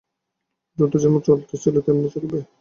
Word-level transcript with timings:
যুদ্ধ 0.77 0.93
যেমন 1.03 1.19
চলিতেছিল 1.27 1.75
তেমনই 1.85 2.11
চলিবে। 2.15 2.39